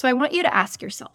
[0.00, 1.12] So I want you to ask yourself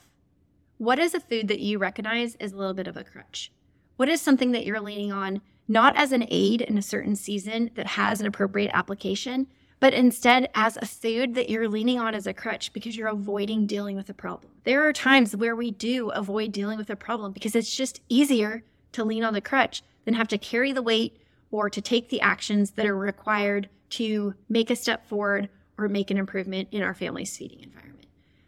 [0.77, 3.51] what is a food that you recognize as a little bit of a crutch?
[3.95, 7.71] What is something that you're leaning on not as an aid in a certain season
[7.73, 9.47] that has an appropriate application,
[9.79, 13.65] but instead as a food that you're leaning on as a crutch because you're avoiding
[13.65, 14.51] dealing with a problem.
[14.65, 18.61] There are times where we do avoid dealing with a problem because it's just easier
[18.91, 21.17] to lean on the crutch than have to carry the weight
[21.49, 26.11] or to take the actions that are required to make a step forward or make
[26.11, 27.94] an improvement in our family's feeding environment.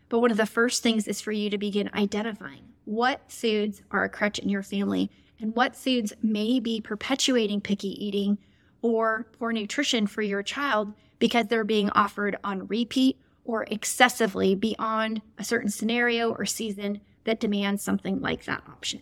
[0.10, 4.04] But one of the first things is for you to begin identifying what foods are
[4.04, 8.38] a crutch in your family and what foods may be perpetuating picky eating
[8.82, 15.22] or poor nutrition for your child because they're being offered on repeat or excessively beyond
[15.38, 19.02] a certain scenario or season that demands something like that option.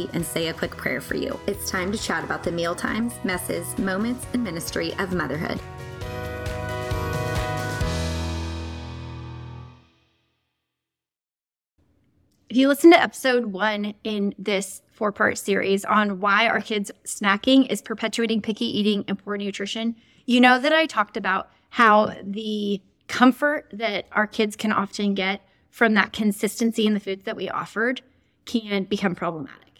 [0.01, 1.39] coffee and say a quick prayer for you.
[1.47, 5.59] It's time to chat about the meal times, messes, moments, and ministry of motherhood.
[12.49, 16.91] If you listen to episode one in this four part series on why our kids'
[17.05, 22.13] snacking is perpetuating picky eating and poor nutrition, you know that I talked about how
[22.23, 27.37] the comfort that our kids can often get from that consistency in the foods that
[27.37, 28.01] we offered
[28.43, 29.70] can become problematic.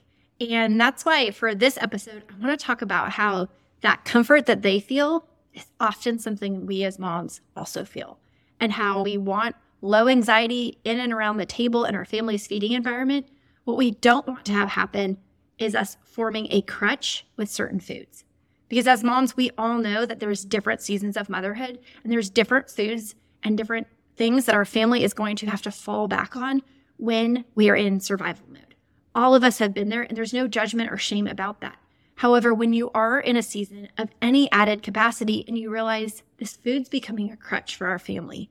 [0.50, 3.47] And that's why for this episode, I want to talk about how
[3.81, 8.17] that comfort that they feel is often something we as moms also feel,
[8.59, 12.72] and how we want low anxiety in and around the table in our family's feeding
[12.72, 13.28] environment.
[13.66, 15.18] What we don't want to have happen
[15.59, 18.24] is us forming a crutch with certain foods.
[18.68, 22.69] Because as moms, we all know that there's different seasons of motherhood and there's different
[22.69, 23.13] foods
[23.44, 23.85] and different
[24.16, 26.62] things that our family is going to have to fall back on
[26.97, 28.70] when we are in survival mode.
[29.13, 31.77] All of us have been there, and there's no judgment or shame about that.
[32.16, 36.55] However, when you are in a season of any added capacity and you realize this
[36.55, 38.50] food's becoming a crutch for our family,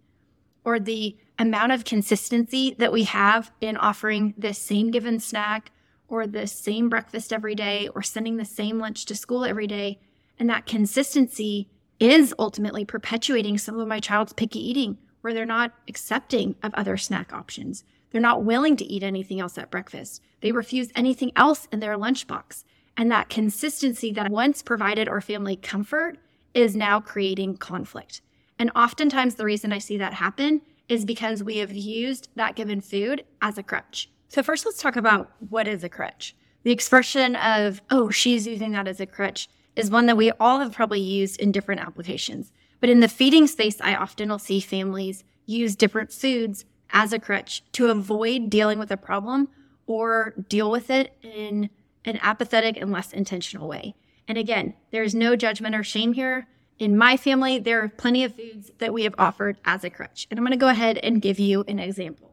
[0.65, 5.71] or the amount of consistency that we have in offering this same given snack
[6.09, 9.99] or the same breakfast every day or sending the same lunch to school every day,
[10.39, 11.69] and that consistency
[11.99, 16.97] is ultimately perpetuating some of my child's picky eating where they're not accepting of other
[16.97, 20.23] snack options they're not willing to eat anything else at breakfast.
[20.41, 22.65] They refuse anything else in their lunchbox.
[22.97, 26.19] And that consistency that once provided our family comfort
[26.55, 28.21] is now creating conflict.
[28.59, 32.81] And oftentimes, the reason I see that happen is because we have used that given
[32.81, 34.11] food as a crutch.
[34.29, 36.35] So, first, let's talk about what is a crutch.
[36.63, 40.59] The expression of, oh, she's using that as a crutch is one that we all
[40.59, 42.53] have probably used in different applications.
[42.81, 47.19] But in the feeding space, I often will see families use different foods as a
[47.19, 49.49] crutch to avoid dealing with a problem
[49.87, 51.71] or deal with it in
[52.05, 53.95] an apathetic and less intentional way.
[54.29, 56.47] And again, there's no judgment or shame here.
[56.79, 60.27] In my family, there are plenty of foods that we have offered as a crutch.
[60.31, 62.31] And I'm going to go ahead and give you an example.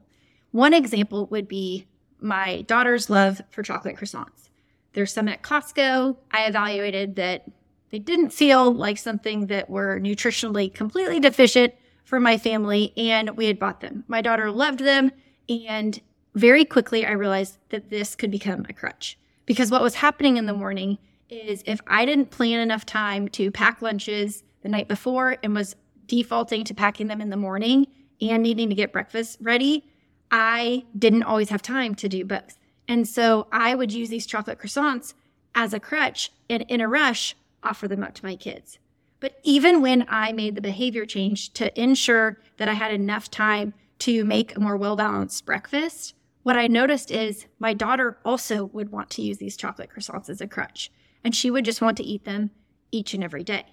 [0.51, 1.87] One example would be
[2.19, 4.49] my daughter's love for chocolate croissants.
[4.93, 6.17] There's some at Costco.
[6.31, 7.45] I evaluated that
[7.91, 11.73] they didn't feel like something that were nutritionally completely deficient,
[12.07, 14.05] for my family and we had bought them.
[14.07, 15.11] My daughter loved them
[15.49, 15.99] and
[16.35, 20.45] very quickly I realized that this could become a crutch because what was happening in
[20.45, 25.35] the morning is if I didn't plan enough time to pack lunches the night before
[25.43, 25.75] and was
[26.05, 27.87] defaulting to packing them in the morning
[28.21, 29.83] and needing to get breakfast ready,
[30.31, 32.57] I didn't always have time to do both.
[32.87, 35.13] And so I would use these chocolate croissants
[35.53, 38.79] as a crutch and in a rush offer them up to my kids.
[39.19, 43.73] But even when I made the behavior change to ensure that I had enough time
[43.99, 48.91] to make a more well balanced breakfast, what I noticed is my daughter also would
[48.91, 50.91] want to use these chocolate croissants as a crutch,
[51.23, 52.51] and she would just want to eat them
[52.91, 53.65] each and every day.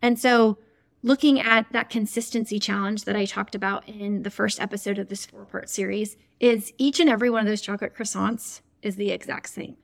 [0.00, 0.58] And so,
[1.02, 5.26] looking at that consistency challenge that I talked about in the first episode of this
[5.26, 9.50] four part series, is each and every one of those chocolate croissants is the exact
[9.50, 9.76] same.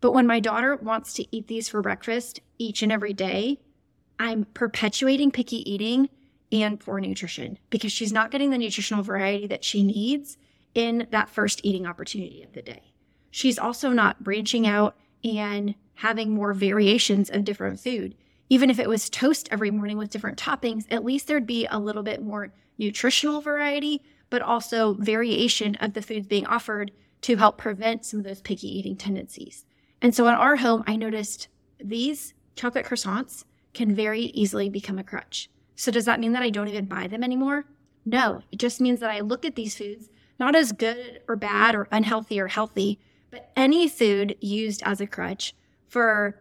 [0.00, 3.60] But when my daughter wants to eat these for breakfast each and every day,
[4.18, 6.08] I'm perpetuating picky eating
[6.50, 10.36] and poor nutrition because she's not getting the nutritional variety that she needs
[10.74, 12.92] in that first eating opportunity of the day.
[13.30, 18.14] She's also not branching out and having more variations of different food.
[18.50, 21.78] even if it was toast every morning with different toppings, at least there'd be a
[21.78, 26.90] little bit more nutritional variety, but also variation of the foods being offered
[27.20, 29.64] to help prevent some of those picky eating tendencies.
[30.00, 31.48] And so in our home, I noticed
[31.82, 33.44] these chocolate croissants
[33.78, 35.48] can very easily become a crutch.
[35.76, 37.64] So does that mean that I don't even buy them anymore?
[38.04, 41.76] No, it just means that I look at these foods not as good or bad
[41.76, 42.98] or unhealthy or healthy,
[43.30, 45.54] but any food used as a crutch
[45.88, 46.40] for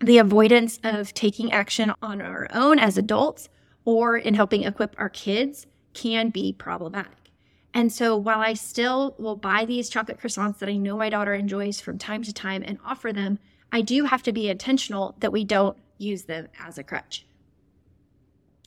[0.00, 3.48] the avoidance of taking action on our own as adults
[3.84, 7.30] or in helping equip our kids can be problematic.
[7.72, 11.34] And so while I still will buy these chocolate croissants that I know my daughter
[11.34, 13.38] enjoys from time to time and offer them,
[13.70, 17.26] I do have to be intentional that we don't use them as a crutch.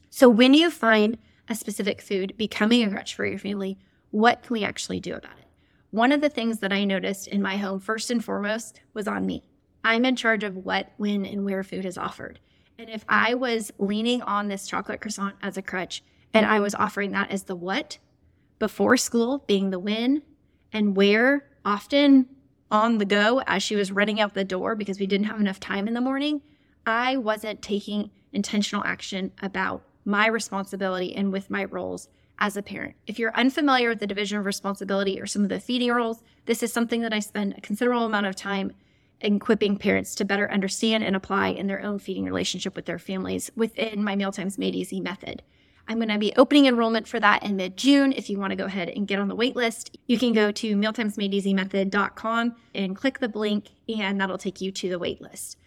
[0.10, 3.78] So when you find a specific food becoming a crutch for your family,
[4.12, 5.48] what can we actually do about it?
[5.92, 9.26] One of the things that I noticed in my home, first and foremost, was on
[9.26, 9.44] me.
[9.84, 12.40] I'm in charge of what, when, and where food is offered.
[12.78, 16.04] And if I was leaning on this chocolate croissant as a crutch
[16.34, 17.98] and I was offering that as the what,
[18.60, 20.24] before school being the when,
[20.74, 22.28] and where often
[22.70, 25.60] on the go as she was running out the door because we didn't have enough
[25.60, 26.42] time in the morning,
[26.88, 32.08] I wasn't taking intentional action about my responsibility and with my roles
[32.40, 32.96] as a parent.
[33.06, 36.64] If you're unfamiliar with the division of responsibility or some of the feeding roles, this
[36.64, 38.72] is something that I spend a considerable amount of time
[39.20, 43.52] equipping parents to better understand and apply in their own feeding relationship with their families
[43.56, 45.44] within my Mealtimes Made Easy method.
[45.90, 48.14] I'm going to be opening enrollment for that in mid June.
[48.14, 50.52] If you want to go ahead and get on the wait list, you can go
[50.52, 55.58] to mealtimesmadeeasymethod.com and click the link, and that'll take you to the wait list.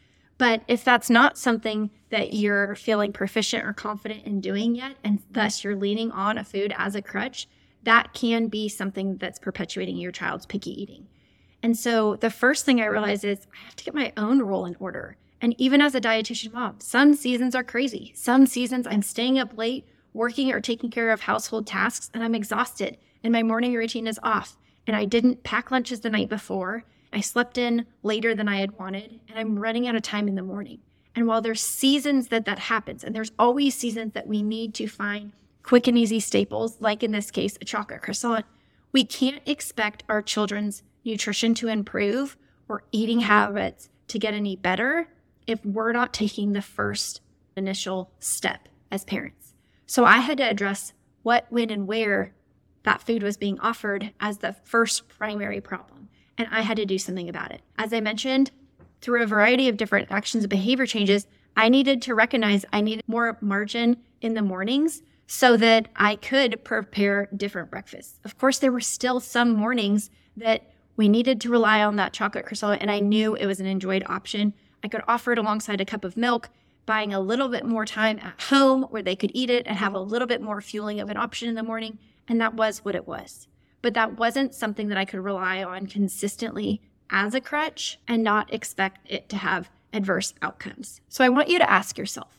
[0.40, 5.22] But if that's not something that you're feeling proficient or confident in doing yet, and
[5.30, 7.46] thus you're leaning on a food as a crutch,
[7.82, 11.08] that can be something that's perpetuating your child's picky eating.
[11.62, 14.64] And so the first thing I realized is I have to get my own role
[14.64, 15.18] in order.
[15.42, 18.14] And even as a dietitian mom, some seasons are crazy.
[18.16, 22.34] Some seasons I'm staying up late working or taking care of household tasks and I'm
[22.34, 26.84] exhausted and my morning routine is off and I didn't pack lunches the night before.
[27.12, 30.34] I slept in later than I had wanted and I'm running out of time in
[30.34, 30.80] the morning.
[31.14, 34.86] And while there's seasons that that happens and there's always seasons that we need to
[34.86, 38.46] find quick and easy staples, like in this case, a chocolate croissant,
[38.92, 42.36] we can't expect our children's nutrition to improve
[42.68, 45.08] or eating habits to get any better
[45.46, 47.20] if we're not taking the first
[47.56, 49.54] initial step as parents.
[49.86, 50.92] So I had to address
[51.22, 52.32] what, when, and where
[52.84, 56.08] that food was being offered as the first primary problem.
[56.40, 57.60] And I had to do something about it.
[57.76, 58.50] As I mentioned,
[59.02, 63.04] through a variety of different actions and behavior changes, I needed to recognize I needed
[63.06, 68.20] more margin in the mornings so that I could prepare different breakfasts.
[68.24, 70.62] Of course, there were still some mornings that
[70.96, 74.04] we needed to rely on that chocolate croissant, and I knew it was an enjoyed
[74.06, 74.54] option.
[74.82, 76.48] I could offer it alongside a cup of milk
[76.86, 79.92] buying a little bit more time at home where they could eat it and have
[79.92, 81.98] a little bit more fueling of an option in the morning.
[82.26, 83.46] And that was what it was.
[83.82, 88.52] But that wasn't something that I could rely on consistently as a crutch and not
[88.52, 91.00] expect it to have adverse outcomes.
[91.08, 92.38] So I want you to ask yourself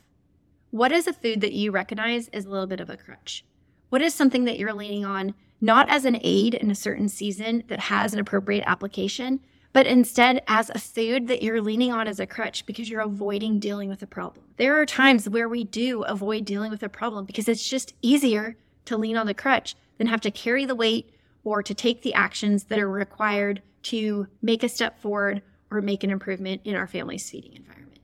[0.70, 3.44] what is a food that you recognize as a little bit of a crutch?
[3.90, 7.64] What is something that you're leaning on, not as an aid in a certain season
[7.68, 9.40] that has an appropriate application,
[9.74, 13.58] but instead as a food that you're leaning on as a crutch because you're avoiding
[13.58, 14.46] dealing with a problem.
[14.56, 18.56] There are times where we do avoid dealing with a problem because it's just easier
[18.86, 21.10] to lean on the crutch than have to carry the weight
[21.44, 26.04] or to take the actions that are required to make a step forward or make
[26.04, 27.98] an improvement in our family's feeding environment.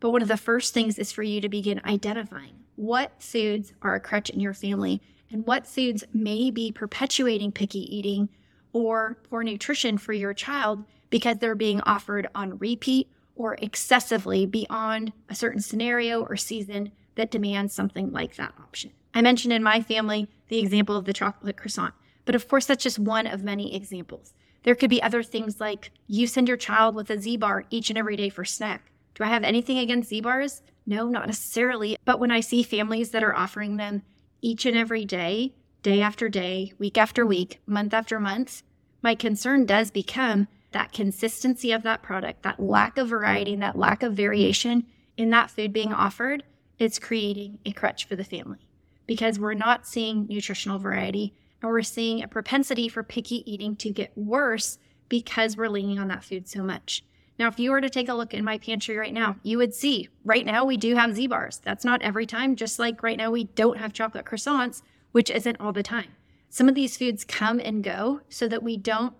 [0.00, 3.94] But one of the first things is for you to begin identifying what foods are
[3.94, 8.28] a crutch in your family and what foods may be perpetuating picky eating
[8.72, 15.12] or poor nutrition for your child because they're being offered on repeat or excessively beyond
[15.28, 18.90] a certain scenario or season that demands something like that option.
[19.14, 22.82] I mentioned in my family the example of the chocolate croissant, but of course, that's
[22.82, 24.34] just one of many examples.
[24.62, 27.90] There could be other things like you send your child with a Z bar each
[27.90, 28.92] and every day for snack.
[29.14, 30.62] Do I have anything against Z bars?
[30.86, 31.96] No, not necessarily.
[32.04, 34.02] But when I see families that are offering them
[34.40, 38.62] each and every day, day after day, week after week, month after month,
[39.02, 43.76] my concern does become that consistency of that product, that lack of variety, and that
[43.76, 44.86] lack of variation
[45.16, 46.44] in that food being offered,
[46.78, 48.66] it's creating a crutch for the family
[49.06, 53.90] because we're not seeing nutritional variety and we're seeing a propensity for picky eating to
[53.90, 54.78] get worse
[55.08, 57.04] because we're leaning on that food so much.
[57.38, 59.74] Now, if you were to take a look in my pantry right now, you would
[59.74, 61.60] see right now we do have Z bars.
[61.64, 65.60] That's not every time, just like right now we don't have chocolate croissants, which isn't
[65.60, 66.08] all the time.
[66.50, 69.14] Some of these foods come and go so that we don't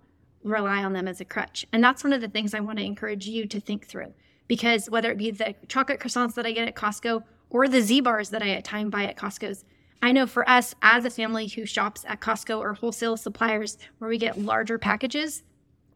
[0.45, 1.67] rely on them as a crutch.
[1.73, 4.13] And that's one of the things I want to encourage you to think through
[4.49, 8.01] because whether it be the chocolate croissants that I get at Costco or the Z
[8.03, 9.65] bars that I at time buy at Costco's,
[10.03, 14.11] I know for us as a family who shops at Costco or wholesale suppliers where
[14.11, 15.45] we get larger packages,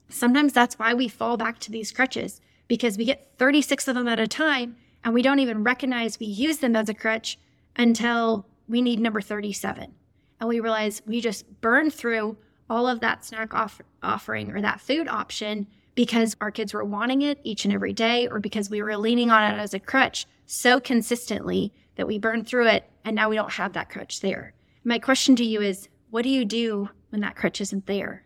[0.08, 4.06] sometimes that's why we fall back to these crutches because we get 36 of them
[4.06, 7.36] at a time and we don't even recognize we use them as a crutch
[7.74, 9.92] until we need number 37.
[10.38, 12.36] And we realize we just burned through
[12.70, 17.22] all of that snack off- offering or that food option because our kids were wanting
[17.22, 20.26] it each and every day or because we were leaning on it as a crutch
[20.44, 24.54] so consistently that we burn through it and now we don't have that crutch there.
[24.84, 28.24] My question to you is what do you do when that crutch isn't there?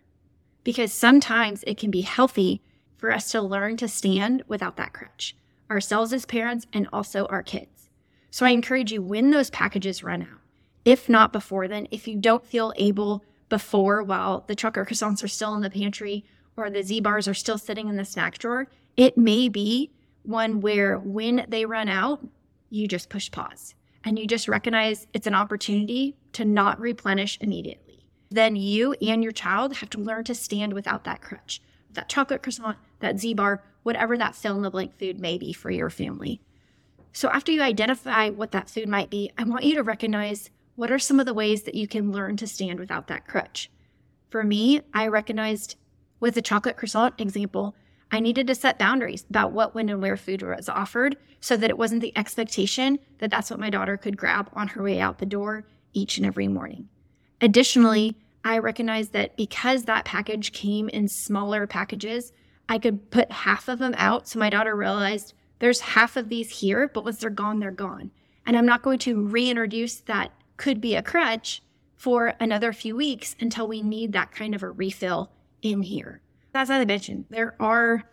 [0.63, 2.61] Because sometimes it can be healthy
[2.99, 5.35] for us to learn to stand without that crutch,
[5.71, 7.89] ourselves as parents and also our kids.
[8.31, 10.41] So I encourage you when those packages run out,
[10.85, 15.29] if not before then, if you don't feel able before while the chocolate croissants are
[15.29, 16.25] still in the pantry
[16.57, 19.91] or the Z bars are still sitting in the snack drawer, it may be
[20.23, 22.21] one where when they run out,
[22.71, 23.75] you just push pause
[24.05, 28.07] and you just recognize it's an opportunity to not replenish immediately.
[28.31, 31.61] Then you and your child have to learn to stand without that crutch,
[31.93, 35.53] that chocolate croissant, that Z bar, whatever that fill in the blank food may be
[35.53, 36.41] for your family.
[37.13, 40.93] So after you identify what that food might be, I want you to recognize what
[40.93, 43.71] are some of the ways that you can learn to stand without that crutch.
[44.31, 45.77] For me, I recognized
[46.21, 47.75] with the chocolate croissant example,
[48.13, 51.71] I needed to set boundaries about what, when, and where food was offered so that
[51.71, 55.19] it wasn't the expectation that that's what my daughter could grab on her way out
[55.19, 56.89] the door each and every morning.
[57.41, 62.33] Additionally, I recognized that because that package came in smaller packages,
[62.69, 66.61] I could put half of them out so my daughter realized there's half of these
[66.61, 68.11] here, but once they're gone, they're gone.
[68.47, 71.63] And I'm not going to reintroduce that could be a crutch
[71.97, 75.31] for another few weeks until we need that kind of a refill
[75.63, 76.23] in here.
[76.55, 78.05] As I mentioned, there are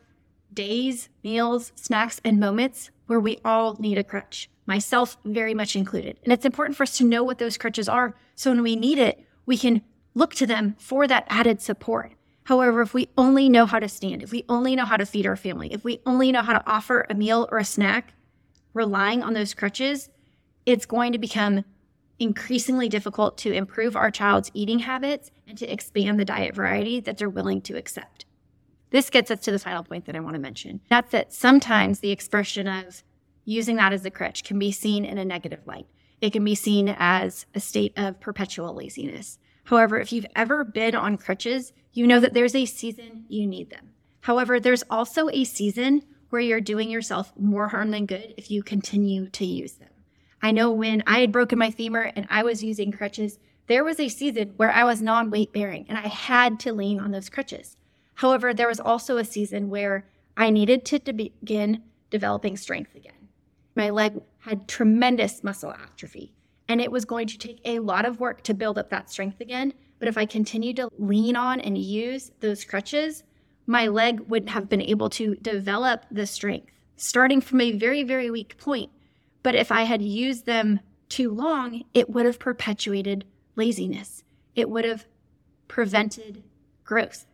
[0.54, 6.20] days, meals, snacks, and moments where we all need a crutch, myself very much included.
[6.24, 9.00] And it's important for us to know what those crutches are so when we need
[9.00, 9.82] it, we can
[10.14, 12.14] look to them for that added support.
[12.44, 15.26] However, if we only know how to stand, if we only know how to feed
[15.26, 18.14] our family, if we only know how to offer a meal or a snack,
[18.74, 20.10] relying on those crutches,
[20.66, 21.66] it's going to become
[22.20, 27.18] increasingly difficult to improve our child's eating habits and to expand the diet variety that
[27.18, 28.27] they're willing to accept.
[28.90, 30.82] This gets us to the final point that I want to mention.
[30.90, 33.04] That's that sometimes the expression of
[33.46, 35.88] using that as a crutch can be seen in a negative light.
[36.22, 39.38] It can be seen as a state of perpetual laziness.
[39.66, 43.70] However, if you've ever been on crutches, you know that there's a season you need
[43.70, 43.92] them.
[44.22, 48.64] However, there's also a season where you're doing yourself more harm than good if you
[48.64, 49.90] continue to use them.
[50.42, 54.00] I know when I had broken my femur and I was using crutches, there was
[54.00, 57.30] a season where I was non weight bearing and I had to lean on those
[57.30, 57.77] crutches.
[58.18, 63.30] However, there was also a season where I needed to, begin developing strength again.
[63.76, 66.34] My leg had tremendous muscle atrophy,
[66.68, 69.42] and it was going to take a lot of work to build up that strength
[69.42, 69.74] again.
[70.00, 73.24] But if I continued to lean on and use those crutches,
[73.66, 78.30] my leg would have been able to develop the strength, starting from a very, very
[78.30, 78.92] weak point
[79.48, 83.24] but if I had used them too long, it would have perpetuated
[83.56, 84.26] laziness.
[84.56, 85.06] It would have
[85.70, 86.44] prevented
[86.84, 87.26] growth.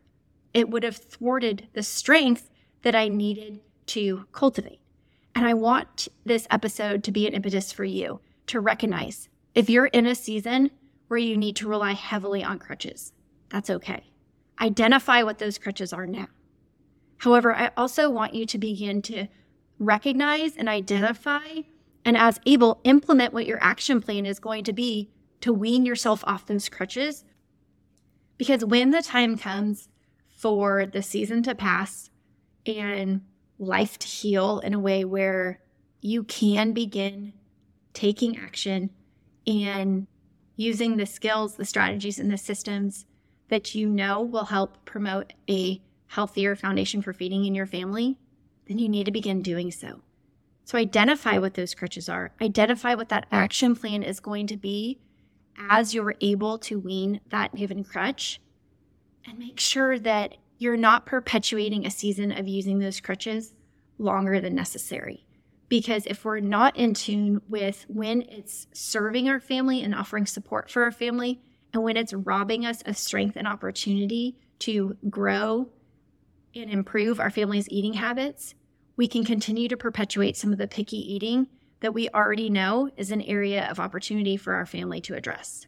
[0.54, 2.50] It would have thwarted the strength
[2.84, 4.80] that I needed to cultivate.
[5.36, 9.88] And I want this episode to be an impetus for you to recognize if you're
[9.88, 10.72] in a season
[11.08, 13.14] where you need to rely heavily on crutches,
[13.50, 14.04] that's okay.
[14.60, 16.28] Identify what those crutches are now.
[17.18, 19.28] However, I also want you to begin to
[19.80, 21.62] recognize and identify
[22.06, 25.10] and as able, implement what your action plan is going to be
[25.42, 27.24] to wean yourself off those crutches.
[28.38, 29.88] Because when the time comes
[30.36, 32.10] for the season to pass
[32.66, 33.22] and
[33.60, 35.60] life to heal in a way where
[36.02, 37.34] you can begin
[37.94, 38.90] taking action
[39.48, 40.08] and
[40.56, 43.06] using the skills, the strategies, and the systems
[43.50, 48.18] that you know will help promote a healthier foundation for feeding in your family,
[48.68, 50.02] then you need to begin doing so.
[50.66, 55.00] So identify what those crutches are, identify what that action plan is going to be
[55.70, 58.40] as you're able to wean that given crutch,
[59.25, 63.53] and make sure that you're not perpetuating a season of using those crutches
[63.98, 65.25] longer than necessary.
[65.70, 70.70] Because if we're not in tune with when it's serving our family and offering support
[70.70, 71.42] for our family,
[71.74, 75.70] and when it's robbing us of strength and opportunity to grow
[76.56, 78.53] and improve our family's eating habits,
[78.96, 81.48] we can continue to perpetuate some of the picky eating
[81.80, 85.65] that we already know is an area of opportunity for our family to address.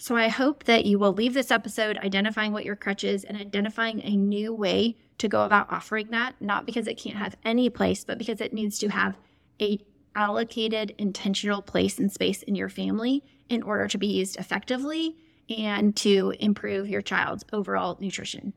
[0.00, 3.36] So I hope that you will leave this episode identifying what your crutch is and
[3.36, 7.68] identifying a new way to go about offering that, not because it can't have any
[7.68, 9.18] place, but because it needs to have
[9.60, 9.78] a
[10.16, 15.16] allocated intentional place and space in your family in order to be used effectively
[15.50, 18.54] and to improve your child's overall nutrition.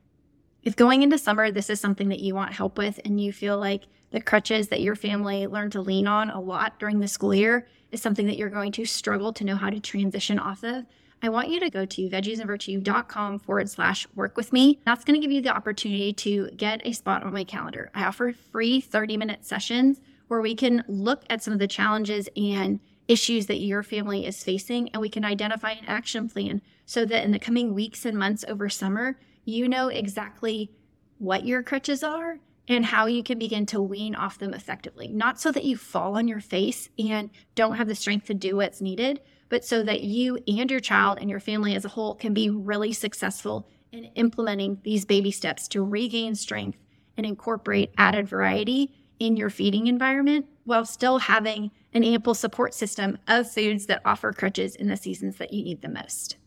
[0.63, 3.57] If going into summer, this is something that you want help with and you feel
[3.57, 7.35] like the crutches that your family learned to lean on a lot during the school
[7.35, 10.85] year is something that you're going to struggle to know how to transition off of,
[11.23, 14.81] I want you to go to veggiesandvirtue.com forward slash work with me.
[14.85, 17.89] That's going to give you the opportunity to get a spot on my calendar.
[17.95, 22.27] I offer free 30 minute sessions where we can look at some of the challenges
[22.35, 27.05] and issues that your family is facing, and we can identify an action plan so
[27.05, 30.71] that in the coming weeks and months over summer, you know exactly
[31.19, 35.07] what your crutches are and how you can begin to wean off them effectively.
[35.07, 38.57] Not so that you fall on your face and don't have the strength to do
[38.57, 39.21] what's needed,
[39.53, 42.49] but so that you and your child and your family as a whole can be
[42.49, 46.79] really successful in implementing these baby steps to regain strength
[47.17, 53.15] and incorporate added variety in your feeding environment while still having an ample support system
[53.27, 56.37] of foods that offer crutches in the seasons that you need the most.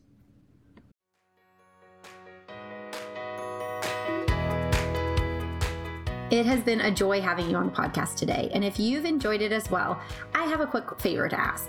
[6.32, 8.50] It has been a joy having you on the podcast today.
[8.52, 10.00] And if you've enjoyed it as well,
[10.34, 11.68] I have a quick favor to ask.